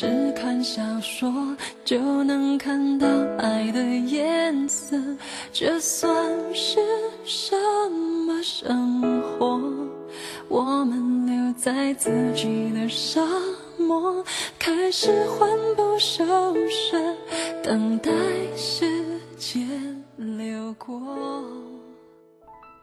[0.00, 1.28] 只看小说
[1.84, 4.96] 就能看到爱的颜色，
[5.52, 6.14] 这算
[6.54, 6.78] 是
[7.24, 7.56] 什
[8.24, 9.60] 么生活？
[10.46, 13.26] 我们留在自己的沙
[13.76, 14.24] 漠，
[14.56, 16.24] 开始魂不守
[16.68, 16.96] 舍，
[17.60, 18.12] 等待
[18.56, 18.86] 时
[19.36, 19.68] 间
[20.16, 21.02] 流过。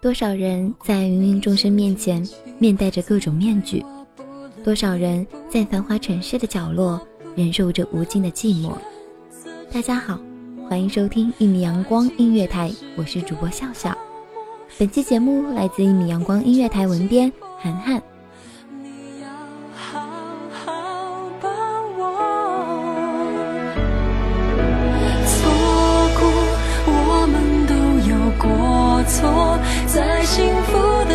[0.02, 2.28] 多少人在芸芸众生面前
[2.60, 3.82] 面带着各种面具，
[4.66, 5.26] 多少人
[5.56, 7.00] 在繁华城市的角落
[7.34, 8.74] 忍受着无尽的寂寞。
[9.72, 10.20] 大家好，
[10.68, 13.98] 欢迎收听一米阳光音乐台，我是主播笑笑。
[14.78, 18.04] 本期节目来自一米阳光音乐台文编涵涵。
[25.26, 25.50] 错
[26.20, 26.28] 过，
[26.86, 27.74] 我们都
[28.10, 31.15] 有过错，在幸福的，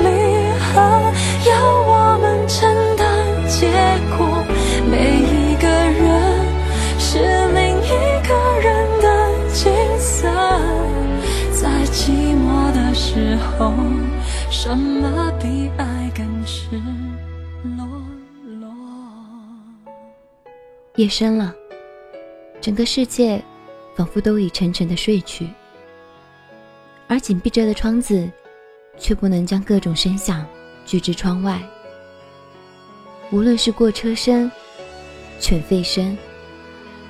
[14.71, 16.81] 什么比爱更赤
[17.75, 17.85] 裸
[18.61, 18.73] 裸？
[20.95, 21.53] 夜深了，
[22.61, 23.43] 整个世界
[23.97, 25.49] 仿佛都已沉沉的睡去，
[27.09, 28.31] 而紧闭着的窗子，
[28.97, 30.45] 却不能将各种声响
[30.85, 31.61] 拒之窗外。
[33.29, 34.49] 无论是过车声、
[35.37, 36.17] 犬吠声，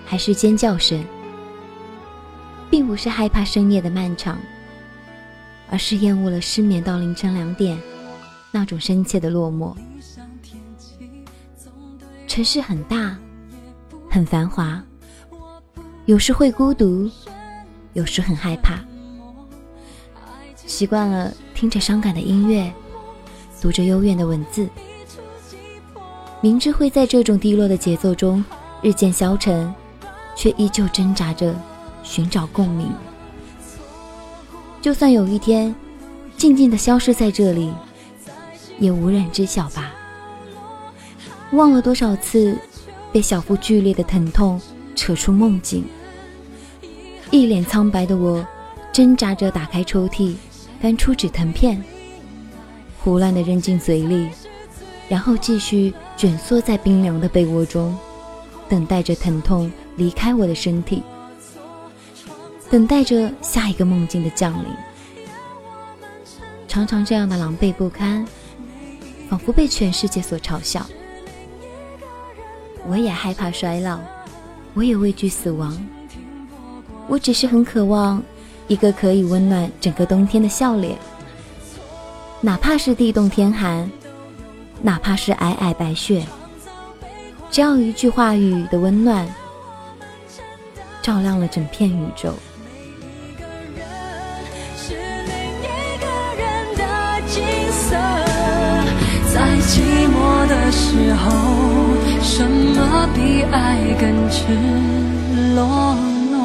[0.03, 1.05] 还是尖叫声，
[2.71, 4.39] 并不是害怕深夜的漫长，
[5.71, 7.75] 而是厌恶了失眠到凌晨两点
[8.51, 9.75] 那种深切的落寞。
[12.27, 13.17] 城市很大。
[14.13, 14.83] 很繁华，
[16.05, 17.09] 有时会孤独，
[17.93, 18.77] 有时很害怕。
[20.53, 22.69] 习惯了听着伤感的音乐，
[23.61, 24.67] 读着幽怨的文字，
[26.41, 28.43] 明知会在这种低落的节奏中
[28.81, 29.73] 日渐消沉，
[30.35, 31.55] 却依旧挣扎着
[32.03, 32.91] 寻找共鸣。
[34.81, 35.73] 就算有一天
[36.35, 37.71] 静静的消失在这里，
[38.79, 39.93] 也无人知晓吧。
[41.51, 42.57] 忘了多少次。
[43.13, 44.57] 被小腹剧烈的疼痛
[44.95, 45.83] 扯出梦境，
[47.29, 48.47] 一脸苍白的我，
[48.93, 50.33] 挣扎着打开抽屉，
[50.81, 51.83] 翻出止疼片，
[53.01, 54.29] 胡乱的扔进嘴里，
[55.09, 57.93] 然后继续卷缩在冰凉的被窝中，
[58.69, 61.03] 等待着疼痛离开我的身体，
[62.71, 64.71] 等待着下一个梦境的降临。
[66.69, 68.25] 常常这样的狼狈不堪，
[69.29, 70.85] 仿佛被全世界所嘲笑。
[72.87, 73.99] 我也害怕衰老，
[74.73, 75.77] 我也畏惧死亡。
[77.09, 78.23] 我只是很渴望
[78.69, 80.97] 一个可以温暖整个冬天的笑脸，
[82.39, 83.91] 哪怕是地冻天寒，
[84.81, 86.25] 哪怕是皑皑白雪，
[87.51, 89.27] 只要一句话语的温暖，
[91.01, 92.33] 照亮了整片宇宙。
[99.33, 99.79] 在寂
[100.09, 101.31] 寞的时候，
[102.21, 104.45] 什么比爱更赤
[105.55, 105.95] 裸
[106.31, 106.37] 裸？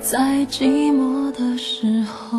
[0.00, 2.38] 在寂寞的时候，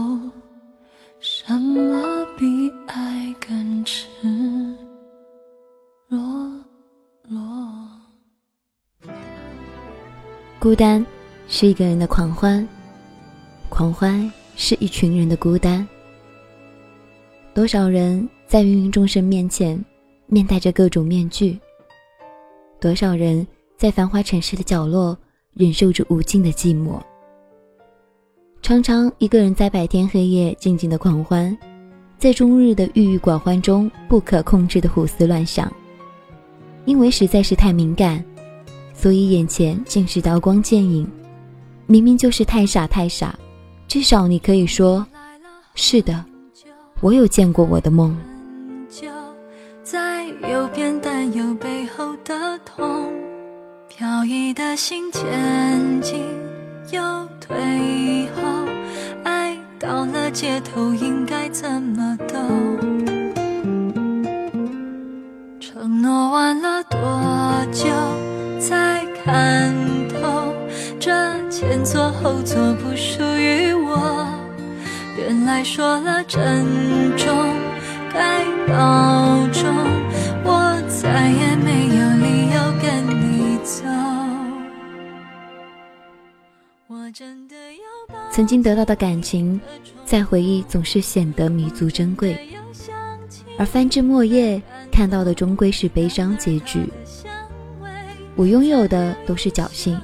[1.20, 4.08] 什么比爱更赤
[6.08, 6.20] 裸
[7.28, 7.40] 裸？
[10.60, 11.06] 孤单
[11.48, 12.68] 是一个人的狂欢，
[13.70, 15.88] 狂欢是一群人的孤单。
[17.54, 19.84] 多少人在芸芸众生面前
[20.28, 21.58] 面带着各种面具？
[22.78, 23.48] 多少人
[23.78, 25.18] 在繁华城市的角落
[25.54, 27.00] 忍受着无尽的寂寞？
[28.62, 31.58] 常常一个人在白天黑夜静静的狂欢，
[32.18, 35.72] 在终日的郁郁寡欢中不可控制的胡思乱想。
[36.84, 38.22] 因为实在是太敏感，
[38.94, 41.10] 所以眼前尽是刀光剑影。
[41.86, 43.40] 明明就是太傻太傻，
[43.90, 45.04] 至少你可以说
[45.74, 46.24] ：“是的，
[47.02, 48.16] 我有见过我的梦。”
[49.84, 53.12] 在右边担忧背后的痛，
[53.88, 56.24] 飘逸的心前进
[56.92, 57.02] 又
[57.42, 58.44] 退后，
[59.24, 61.79] 爱到了街头应该怎
[75.60, 76.66] 原来说了珍
[77.18, 77.36] 重，
[78.14, 79.70] 该保重，
[80.46, 83.84] 我再也没有理由跟你走。
[86.88, 89.60] 我真的要曾经得到的感情，
[90.06, 92.40] 在回忆总是显得弥足珍贵，
[93.58, 96.90] 而翻至末页看到的终归是悲伤结局。
[98.38, 100.00] 我拥有的都是侥幸，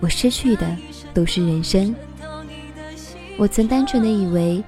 [0.00, 0.66] 我失去的
[1.14, 1.94] 都是人生。
[3.36, 4.60] 我曾单纯的以为，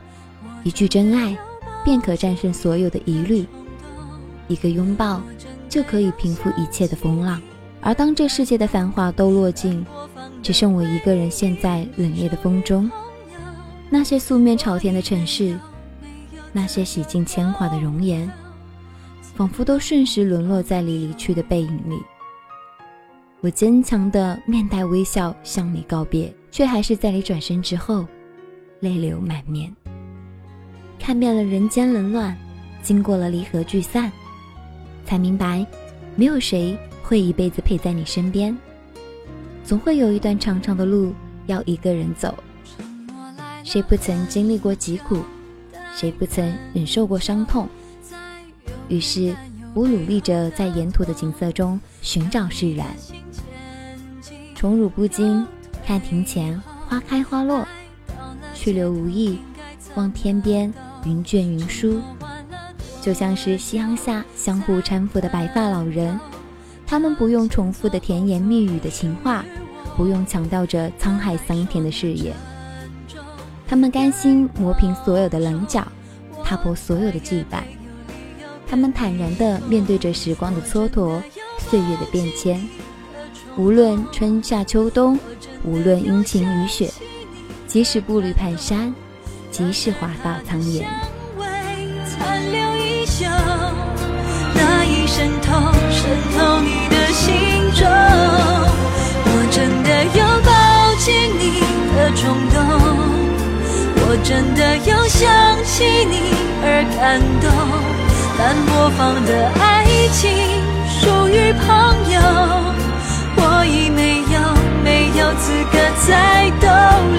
[0.62, 1.37] 一句真爱
[1.85, 3.47] 便可战胜所有的疑虑，
[4.49, 5.23] 一个拥抱
[5.69, 7.41] 就可以平复一切的风浪。
[7.81, 9.85] 而当这世界的繁华都落尽，
[10.43, 12.91] 只剩我一个人陷在冷冽的风中，
[13.89, 15.59] 那些素面朝天的城市，
[16.53, 18.31] 那些洗尽铅华的容颜，
[19.35, 21.99] 仿佛都瞬时沦落在你离去的背影里。
[23.41, 28.07] 我坚强的面带微笑向你告别，却还是在你转身之后。
[28.81, 29.71] 泪流满面，
[31.00, 32.37] 看遍了人间冷暖，
[32.82, 34.12] 经过了离合聚散，
[35.05, 35.67] 才明白，
[36.14, 38.56] 没有谁会一辈子陪在你身边，
[39.64, 41.12] 总会有一段长长的路
[41.47, 42.32] 要一个人走。
[43.64, 45.23] 谁不曾经历过疾苦，
[45.97, 47.69] 谁不曾忍受过伤痛？
[48.88, 49.35] 于是，
[49.75, 52.87] 我努力着在沿途的景色中寻找释然。
[54.55, 55.47] 宠辱不惊，
[55.85, 57.67] 看庭前花开花落。
[58.55, 59.38] 去留无意，
[59.94, 60.70] 望天边
[61.05, 62.00] 云卷云舒，
[63.00, 66.19] 就像是夕阳下相互搀扶的白发老人。
[66.87, 69.44] 他们不用重复的甜言蜜语的情话，
[69.97, 72.35] 不用强调着沧海桑田的誓言。
[73.67, 75.87] 他们甘心磨平所有的棱角，
[76.43, 77.62] 踏破所有的羁绊。
[78.69, 81.23] 他们坦然地面对着时光的蹉跎，
[81.59, 82.61] 岁月的变迁。
[83.57, 85.19] 无论春夏秋冬，
[85.64, 86.90] 无论阴晴雨雪。
[87.66, 88.92] 即使步履蹒跚，
[89.50, 90.88] 即是华发苍颜，
[92.07, 93.26] 残留衣袖，
[94.54, 97.28] 那一渗透渗透你的心
[97.75, 97.85] 中。
[99.26, 100.50] 我真的有抱
[100.99, 101.61] 紧你
[101.95, 102.57] 的冲动，
[103.97, 105.28] 我真的有想
[105.64, 106.66] 起你而
[106.97, 107.50] 感动。
[108.38, 109.30] 但播放的
[109.61, 110.21] 爱情
[110.88, 111.66] 属于朋
[112.11, 112.16] 友，
[113.37, 114.50] 我已没有。
[115.17, 116.67] 有资格再逗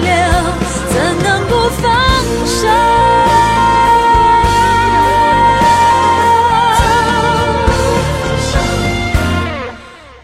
[0.00, 0.10] 留，
[0.88, 1.84] 怎能不放
[2.46, 2.60] 手？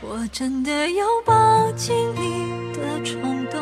[0.01, 3.59] 我真的有抱紧你的冲动，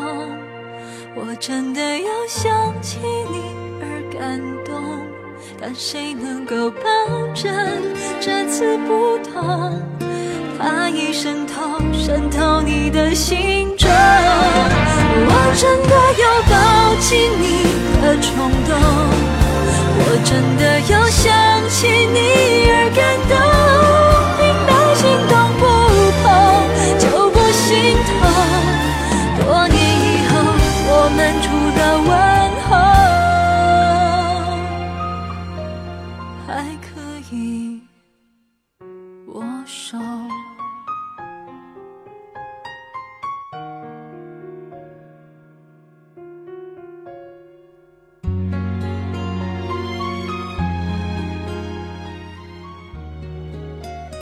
[1.15, 2.49] 我真的有想
[2.81, 3.83] 起你而
[4.13, 4.73] 感动，
[5.59, 6.79] 但谁能够保
[7.33, 7.51] 证
[8.21, 9.81] 这次不同？
[10.57, 16.55] 怕已渗透渗透你的心中，我真的有抱
[16.99, 17.45] 紧你
[18.01, 18.29] 的冲
[18.65, 18.73] 动，
[19.99, 21.25] 我真的有想
[21.69, 22.17] 起你
[22.71, 22.99] 而感
[23.29, 23.31] 动，
[24.41, 25.63] 明白心动不
[26.23, 26.25] 碰
[26.97, 27.65] 就不心
[28.07, 28.15] 痛，
[29.45, 30.33] 多年以后
[30.89, 31.45] 我们除
[31.77, 32.09] 了问
[32.67, 32.69] 候，
[36.47, 36.49] 还
[36.81, 36.85] 可
[37.31, 37.35] 以
[39.27, 39.35] 握
[39.65, 39.97] 手。